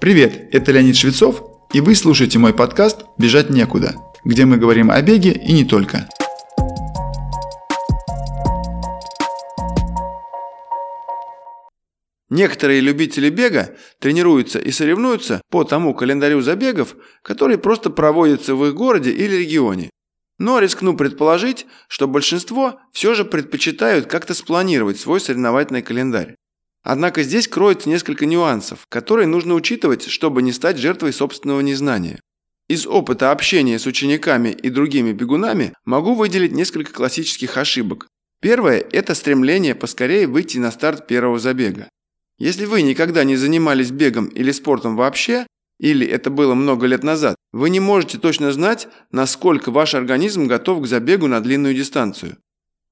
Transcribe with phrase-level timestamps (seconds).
[0.00, 1.42] Привет, это Леонид Швецов,
[1.72, 6.08] и вы слушаете мой подкаст «Бежать некуда», где мы говорим о беге и не только.
[12.28, 18.74] Некоторые любители бега тренируются и соревнуются по тому календарю забегов, который просто проводится в их
[18.74, 19.90] городе или регионе.
[20.38, 26.34] Но рискну предположить, что большинство все же предпочитают как-то спланировать свой соревновательный календарь.
[26.84, 32.20] Однако здесь кроется несколько нюансов, которые нужно учитывать, чтобы не стать жертвой собственного незнания.
[32.68, 38.06] Из опыта общения с учениками и другими бегунами могу выделить несколько классических ошибок.
[38.40, 41.88] Первое– это стремление поскорее выйти на старт первого забега.
[42.38, 45.46] Если вы никогда не занимались бегом или спортом вообще,
[45.80, 50.82] или это было много лет назад, вы не можете точно знать, насколько ваш организм готов
[50.82, 52.36] к забегу на длинную дистанцию.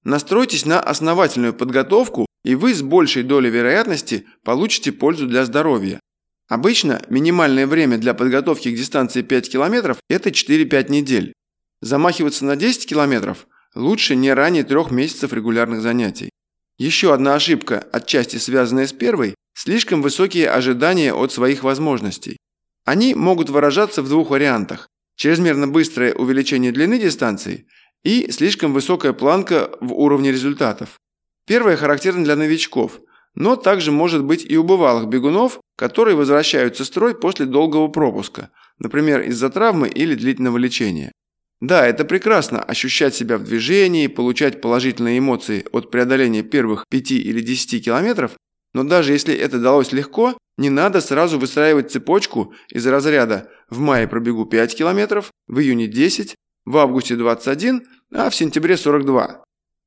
[0.05, 6.01] Настройтесь на основательную подготовку, и вы с большей долей вероятности получите пользу для здоровья.
[6.49, 11.33] Обычно минимальное время для подготовки к дистанции 5 км– это 4-5 недель.
[11.81, 13.37] Замахиваться на 10 км
[13.75, 16.31] лучше не ранее трех месяцев регулярных занятий.
[16.79, 22.39] Еще одна ошибка, отчасти связанная с первой– слишком высокие ожидания от своих возможностей.
[22.85, 27.67] Они могут выражаться в двух вариантах– чрезмерно быстрое увеличение длины дистанции
[28.03, 30.99] и слишком высокая планка в уровне результатов.
[31.47, 33.01] Первое характерно для новичков,
[33.35, 38.51] но также может быть и у бывалых бегунов, которые возвращаются в строй после долгого пропуска,
[38.79, 41.13] например, из-за травмы или длительного лечения.
[41.61, 47.41] Да, это прекрасно– ощущать себя в движении, получать положительные эмоции от преодоления первых 5 или
[47.41, 48.33] 10 километров,
[48.75, 54.09] но даже если это далось легко, не надо сразу выстраивать цепочку из разряда «в мае
[54.09, 57.83] пробегу 5 километров», «в июне 10», «в августе 21»,
[58.13, 59.45] а в сентябре 42.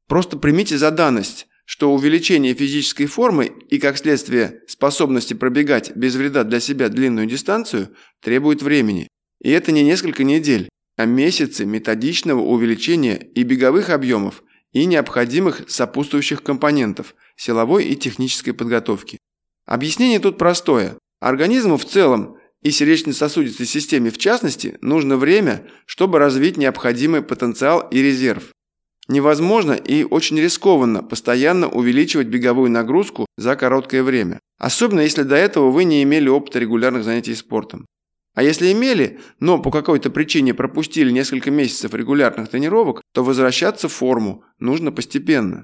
[0.07, 6.43] Просто примите за данность, что увеличение физической формы и, как следствие, способности пробегать без вреда
[6.43, 7.89] для себя длинную дистанцию
[8.21, 9.07] требует времени.
[9.41, 16.43] И это не несколько недель, а месяцы методичного увеличения и беговых объемов, и необходимых сопутствующих
[16.43, 19.17] компонентов силовой и технической подготовки.
[19.65, 20.97] Объяснение тут простое.
[21.19, 28.01] Организму в целом и сердечно-сосудистой системе в частности нужно время, чтобы развить необходимый потенциал и
[28.01, 28.54] резерв.
[29.07, 35.69] Невозможно и очень рискованно постоянно увеличивать беговую нагрузку за короткое время, особенно если до этого
[35.69, 37.85] вы не имели опыта регулярных занятий спортом.
[38.33, 43.93] А если имели, но по какой-то причине пропустили несколько месяцев регулярных тренировок, то возвращаться в
[43.93, 45.63] форму нужно постепенно.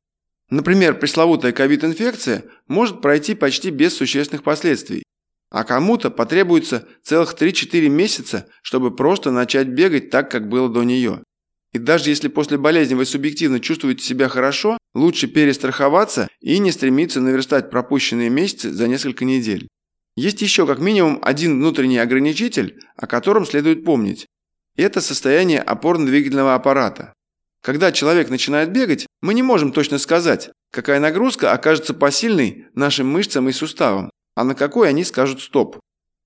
[0.50, 5.04] Например, пресловутая ковид-инфекция может пройти почти без существенных последствий,
[5.50, 11.24] а кому-то потребуется целых 3-4 месяца, чтобы просто начать бегать так, как было до нее.
[11.74, 17.22] И даже если после болезни вы субъективно чувствуете себя хорошо, лучше перестраховаться и не стремиться
[17.22, 19.70] наверстать пропущенные месяцы за несколько недель.
[20.18, 24.28] Есть еще как минимум один внутренний ограничитель, о котором следует помнить.
[24.76, 27.14] Это состояние опорно-двигательного аппарата.
[27.62, 33.48] Когда человек начинает бегать, мы не можем точно сказать, какая нагрузка окажется посильной нашим мышцам
[33.48, 35.80] и суставам, а на какой они скажут «стоп».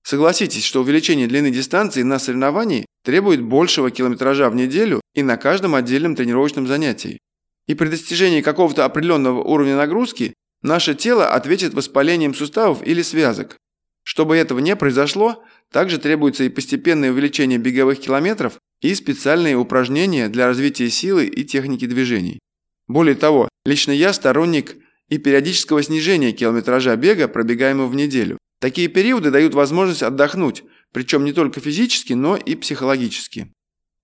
[0.06, 5.74] Согласитесь, что увеличение длины дистанции на соревновании требует большего километража в неделю и на каждом
[5.74, 7.18] отдельном тренировочном занятии.
[7.66, 13.56] И при достижении какого-то определенного уровня нагрузки наше тело ответит воспалением суставов или связок.
[14.04, 20.46] Чтобы этого не произошло, также требуется и постепенное увеличение беговых километров и специальные упражнения для
[20.46, 22.38] развития силы и техники движений.
[22.86, 24.76] Более того, лично я сторонник
[25.08, 28.38] и периодического снижения километража бега, пробегаемого в неделю.
[28.60, 33.52] Такие периоды дают возможность отдохнуть, причем не только физически, но и психологически.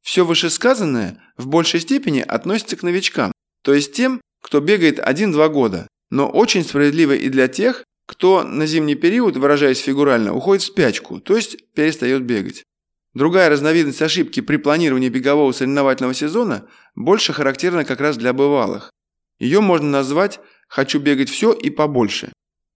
[0.02, 3.32] Все вышесказанное в большей степени относится к новичкам,
[3.62, 8.66] то есть тем, кто бегает 1-2 года, но очень справедливо и для тех, кто на
[8.66, 12.64] зимний период, выражаясь фигурально, уходит в спячку, то есть перестает бегать.
[13.14, 18.90] Другая разновидность ошибки при планировании бегового соревновательного сезона больше характерна как раз для бывалых.
[19.38, 22.31] Ее можно назвать «хочу бегать все и побольше».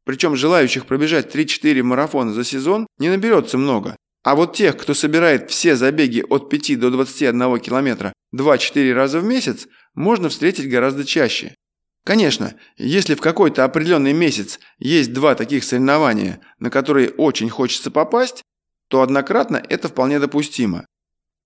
[0.07, 3.97] Причем желающих пробежать 3-4 марафона за сезон не наберется много.
[4.23, 9.25] А вот тех, кто собирает все забеги от 5 до 21 километра 2-4 раза в
[9.25, 11.57] месяц, можно встретить гораздо чаще.
[12.05, 18.45] Конечно, если в какой-то определенный месяц есть два таких соревнования, на которые очень хочется попасть,
[18.89, 20.87] то однократно это вполне допустимо.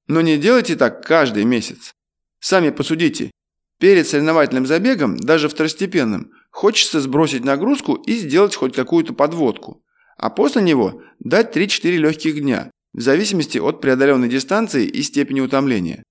[0.07, 1.93] Но не делайте так каждый месяц.
[2.41, 3.31] Сами посудите.
[3.79, 9.83] Перед соревновательным забегом, даже второстепенным, хочется сбросить нагрузку и сделать хоть какую-то подводку.
[10.17, 16.03] А после него дать 3-4 легких дня, в зависимости от преодоленной дистанции и степени утомления.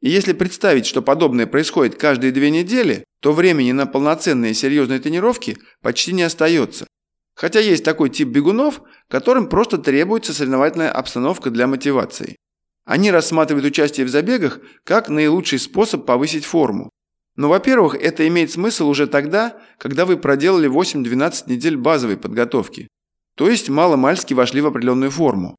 [0.00, 5.58] И если представить, что подобное происходит каждые две недели, то времени на полноценные серьезные тренировки
[5.82, 6.86] почти не остается.
[7.34, 12.36] Хотя есть такой тип бегунов, которым просто требуется соревновательная обстановка для мотивации.
[12.84, 16.90] Они рассматривают участие в забегах как наилучший способ повысить форму.
[17.38, 22.88] Но, во-первых, это имеет смысл уже тогда, когда вы проделали 8-12 недель базовой подготовки.
[23.36, 25.54] То есть мало-мальски вошли в определенную форму.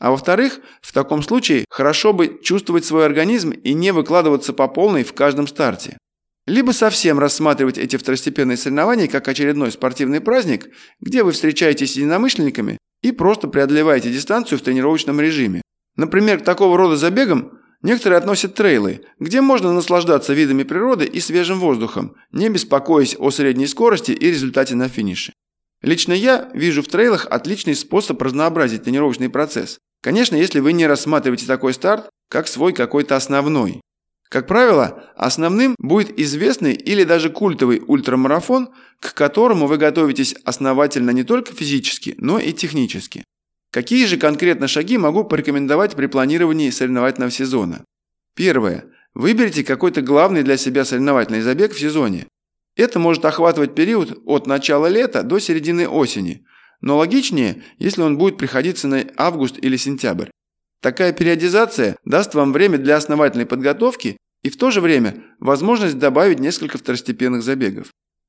[0.00, 5.04] А во-вторых, в таком случае хорошо бы чувствовать свой организм и не выкладываться по полной
[5.04, 5.98] в каждом старте.
[6.46, 12.78] Либо совсем рассматривать эти второстепенные соревнования как очередной спортивный праздник, где вы встречаетесь с единомышленниками
[13.02, 15.60] и просто преодолеваете дистанцию в тренировочном режиме.
[15.94, 21.60] Например, к такого рода забегам некоторые относят трейлы, где можно наслаждаться видами природы и свежим
[21.60, 25.32] воздухом, не беспокоясь о средней скорости и результате на финише.
[25.82, 29.78] Лично я вижу в трейлах отличный способ разнообразить тренировочный процесс.
[30.02, 33.80] Конечно, если вы не рассматриваете такой старт как свой какой-то основной.
[34.28, 38.68] Как правило, основным будет известный или даже культовый ультрамарафон,
[39.00, 43.24] к которому вы готовитесь основательно не только физически, но и технически.
[43.70, 47.84] Какие же конкретно шаги могу порекомендовать при планировании соревновательного сезона?
[48.34, 48.86] Первое.
[49.14, 52.26] Выберите какой-то главный для себя соревновательный забег в сезоне.
[52.76, 56.46] Это может охватывать период от начала лета до середины осени,
[56.80, 60.30] но логичнее, если он будет приходиться на август или сентябрь.
[60.80, 66.38] Такая периодизация даст вам время для основательной подготовки и в то же время возможность добавить
[66.38, 67.88] несколько второстепенных забегов.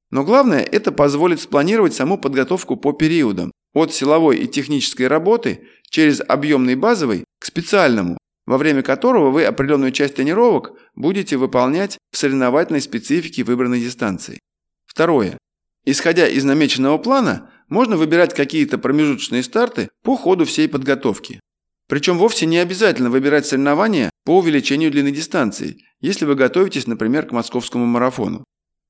[0.10, 6.22] Но главное– это позволит спланировать саму подготовку по периодам, от силовой и технической работы через
[6.28, 12.82] объемный базовый к специальному, во время которого вы определенную часть тренировок будете выполнять в соревновательной
[12.82, 14.40] специфике выбранной дистанции.
[14.86, 15.38] Второе.
[15.86, 21.40] Исходя из намеченного плана, можно выбирать какие-то промежуточные старты по ходу всей подготовки.
[21.88, 27.32] Причем вовсе не обязательно выбирать соревнования по увеличению длины дистанции, если вы готовитесь, например, к
[27.32, 28.44] московскому марафону.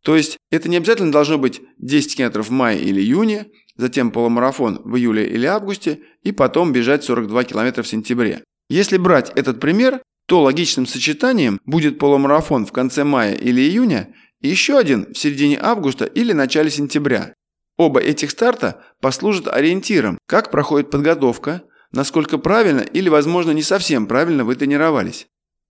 [0.03, 3.47] То есть это не обязательно должно быть 10 км в мае или июне,
[3.79, 8.43] затем полумарафон в июле или августе и потом бежать 42 км в сентябре.
[8.69, 14.49] Если брать этот пример, то логичным сочетанием будет полумарафон в конце мая или июня и
[14.49, 17.33] еще один в середине августа или начале сентября.
[17.77, 24.43] Оба этих старта послужат ориентиром, как проходит подготовка, насколько правильно или, возможно, не совсем правильно
[24.43, 25.27] вы тренировались.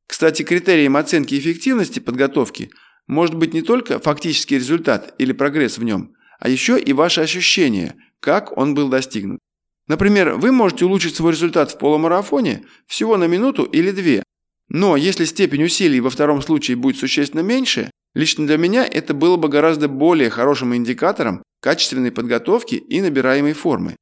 [0.07, 2.71] Кстати, критерием оценки эффективности подготовки
[3.05, 7.95] может быть не только фактический результат или прогресс в нем, а еще и ваши ощущения,
[8.19, 9.39] как он был достигнут.
[9.87, 14.23] Например, вы можете улучшить свой результат в полумарафоне всего на минуту или две.
[14.69, 19.35] Но если степень усилий во втором случае будет существенно меньше, лично для меня это было
[19.35, 23.95] бы гораздо более хорошим индикатором качественной подготовки и набираемой формы.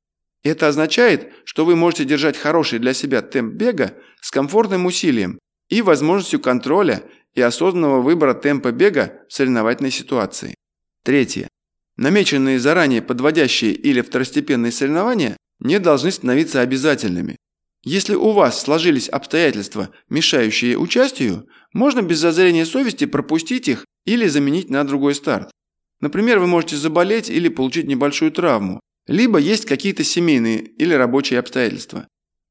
[0.43, 5.39] Это означает, что вы можете держать хороший для себя темп бега с комфортным усилием
[5.69, 7.03] и возможностью контроля
[7.33, 10.53] и осознанного выбора темпа бега в соревновательной ситуации.
[11.03, 11.47] Третье.
[11.97, 17.37] Намеченные заранее подводящие или второстепенные соревнования не должны становиться обязательными.
[17.83, 24.69] Если у вас сложились обстоятельства, мешающие участию, можно без зазрения совести пропустить их или заменить
[24.69, 25.49] на другой старт.
[25.99, 32.07] Например, вы можете заболеть или получить небольшую травму, либо есть какие-то семейные или рабочие обстоятельства.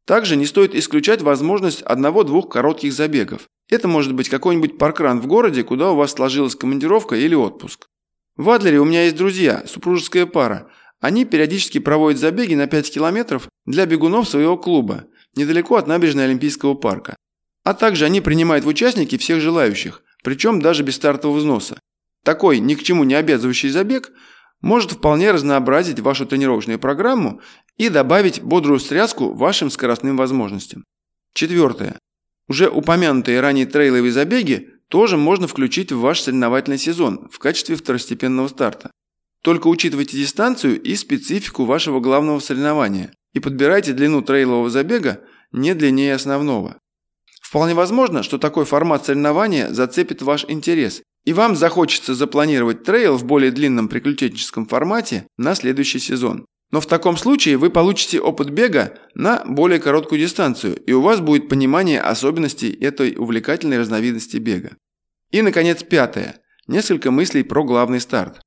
[0.06, 3.46] Также не стоит исключать возможность одного-двух коротких забегов.
[3.68, 7.86] Это может быть какой-нибудь паркран в городе, куда у вас сложилась командировка или отпуск.
[8.36, 10.70] В Адлере у меня есть друзья, супружеская пара.
[11.00, 15.04] Они периодически проводят забеги на 5 километров для бегунов своего клуба,
[15.34, 17.16] недалеко от набережной Олимпийского парка.
[17.64, 21.80] А также они принимают в участники всех желающих, причем даже без стартового взноса.
[22.24, 24.12] Такой ни к чему не обязывающий забег
[24.60, 27.40] может вполне разнообразить вашу тренировочную программу
[27.76, 30.84] и добавить бодрую стряску вашим скоростным возможностям.
[31.34, 31.98] Четвертое.
[32.48, 38.48] Уже упомянутые ранее трейловые забеги тоже можно включить в ваш соревновательный сезон в качестве второстепенного
[38.48, 38.90] старта.
[39.42, 46.14] Только учитывайте дистанцию и специфику вашего главного соревнования и подбирайте длину трейлового забега не длиннее
[46.14, 46.78] основного.
[47.40, 53.24] Вполне возможно, что такой формат соревнования зацепит ваш интерес и вам захочется запланировать трейл в
[53.24, 56.46] более длинном приключенческом формате на следующий сезон.
[56.70, 61.20] Но в таком случае вы получите опыт бега на более короткую дистанцию, и у вас
[61.20, 64.76] будет понимание особенностей этой увлекательной разновидности бега.
[65.30, 66.40] И, наконец, пятое.
[66.66, 68.40] Несколько мыслей про главный старт.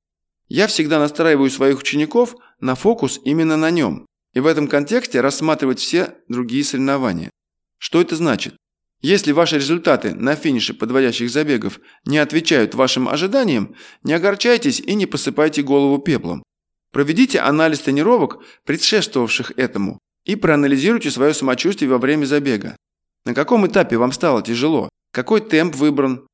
[0.48, 5.78] Я всегда настраиваю своих учеников на фокус именно на нем, и в этом контексте рассматривать
[5.78, 7.30] все другие соревнования.
[7.78, 8.56] Что это значит?
[9.00, 15.06] Если ваши результаты на финише подводящих забегов не отвечают вашим ожиданиям, не огорчайтесь и не
[15.06, 16.42] посыпайте голову пеплом.
[16.92, 22.76] Проведите анализ тренировок, предшествовавших этому, и проанализируйте свое самочувствие во время забега.
[23.24, 24.88] На каком этапе вам стало тяжело?
[25.12, 26.26] Какой темп выбран?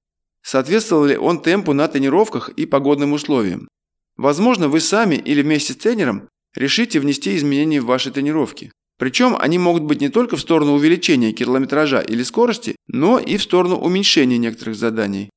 [0.43, 3.69] Соответствовал ли он темпу на тренировках и погодным условиям?
[4.17, 8.73] Возможно, вы сами или вместе с тренером решите внести изменения в ваши тренировки.
[8.99, 13.43] Причем они могут быть не только в сторону увеличения километража или скорости, но и в
[13.43, 15.29] сторону уменьшения некоторых заданий.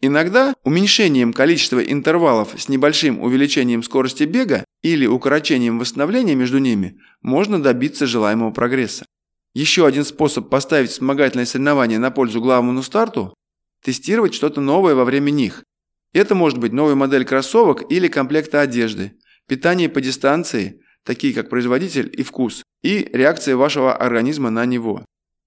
[0.00, 7.60] Иногда уменьшением количества интервалов с небольшим увеличением скорости бега или укорочением восстановления между ними можно
[7.60, 9.06] добиться желаемого прогресса.
[9.54, 13.34] Еще один способ поставить вспомогательное соревнование на пользу главному старту–
[13.84, 15.64] тестировать что-то новое во время них.
[16.12, 22.08] Это может быть новая модель кроссовок или комплекта одежды, питание по дистанции, такие как производитель
[22.12, 25.04] и вкус, и реакция вашего организма на него.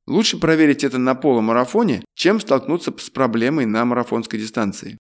[0.08, 4.98] Лучше проверить это на полумарафоне, чем столкнуться с проблемой на марафонской дистанции.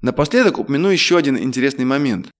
[0.00, 2.30] Напоследок упомяну еще один интересный момент.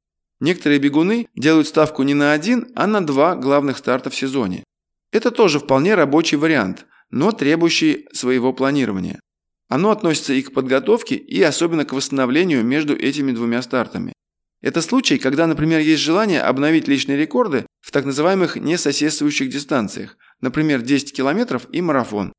[0.40, 4.64] Некоторые бегуны делают ставку не на один, а на два главных старта в сезоне.
[5.12, 9.20] Это тоже вполне рабочий вариант, но требующий своего планирования.
[9.68, 14.12] Оно относится и к подготовке, и особенно к восстановлению между этими двумя стартами.
[14.60, 20.82] Это случай, когда, например, есть желание обновить личные рекорды в так называемых несоседствующих дистанциях, например,
[20.82, 22.32] 10 километров и марафон.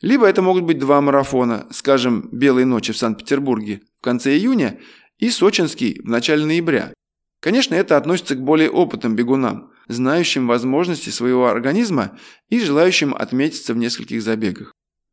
[0.00, 4.80] Либо это могут быть два марафона, скажем, «Белые ночи» в Санкт-Петербурге в конце июня
[5.18, 6.92] и «Сочинский» в начале ноября.
[7.40, 12.18] Конечно, это относится к более опытным бегунам, знающим возможности своего организма
[12.48, 14.72] и желающим отметиться в нескольких забегах.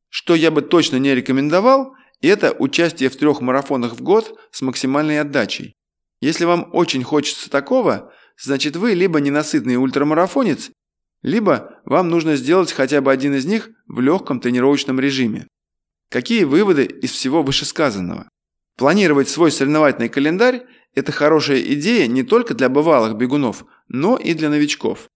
[0.09, 5.21] Что я бы точно не рекомендовал, это участие в трех марафонах в год с максимальной
[5.21, 5.73] отдачей.
[6.21, 10.71] Если вам очень хочется такого, значит вы либо ненасытный ультрамарафонец,
[11.21, 15.47] либо вам нужно сделать хотя бы один из них в легком тренировочном режиме.
[16.09, 18.29] Какие выводы из всего вышесказанного?
[18.77, 24.49] Планировать свой соревновательный календарь– это хорошая идея не только для бывалых бегунов, но и для
[24.49, 25.07] новичков.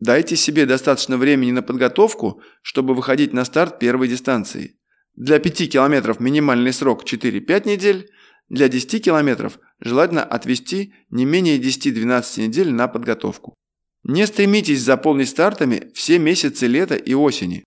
[0.00, 4.78] Дайте себе достаточно времени на подготовку, чтобы выходить на старт первой дистанции.
[5.14, 8.10] Для 5 километров минимальный срок 4-5 недель,
[8.48, 13.54] для 10 километров желательно отвести не менее 10-12 недель на подготовку.
[14.04, 17.64] Не стремитесь заполнить стартами все месяцы лета и осени.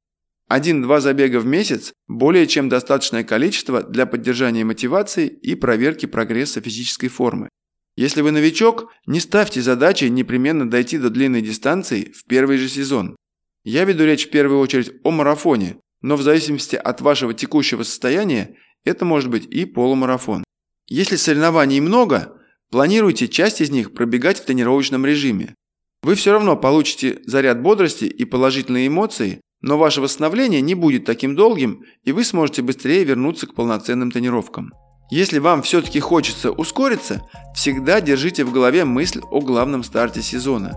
[0.47, 7.07] Один-два забега в месяц– более чем достаточное количество для поддержания мотивации и проверки прогресса физической
[7.07, 7.49] формы.
[7.95, 13.15] Если вы новичок, не ставьте задачи непременно дойти до длинной дистанции в первый же сезон.
[13.63, 18.55] Я веду речь в первую очередь о марафоне, но в зависимости от вашего текущего состояния
[18.83, 20.43] это может быть и полумарафон.
[20.87, 22.37] Если соревнований много,
[22.71, 25.55] планируйте часть из них пробегать в тренировочном режиме.
[26.03, 31.35] Вы все равно получите заряд бодрости и положительные эмоции, но ваше восстановление не будет таким
[31.35, 34.73] долгим, и вы сможете быстрее вернуться к полноценным тренировкам.
[35.09, 37.21] Если вам все-таки хочется ускориться,
[37.55, 40.73] всегда держите в голове мысль о главном старте сезона.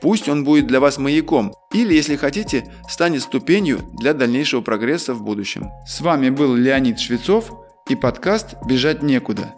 [0.00, 5.24] Пусть он будет для вас маяком, или, если хотите, станет ступенью для дальнейшего прогресса в
[5.24, 5.70] будущем.
[5.88, 7.50] С вами был Леонид Швецов
[7.88, 9.54] и подкаст «Бежать некуда».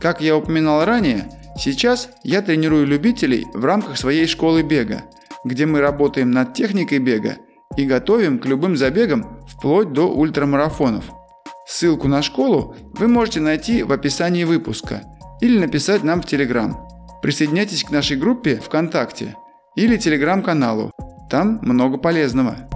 [0.00, 5.04] Как я упоминал ранее, сейчас я тренирую любителей в рамках своей школы бега,
[5.44, 7.36] где мы работаем над техникой бега
[7.76, 11.04] и готовим к любым забегам вплоть до ультрамарафонов.
[11.66, 15.02] Ссылку на школу вы можете найти в описании выпуска
[15.40, 16.86] или написать нам в Телеграм.
[17.22, 19.36] Присоединяйтесь к нашей группе ВКонтакте
[19.76, 20.90] или Телеграм-каналу.
[21.30, 22.68] Там много полезного.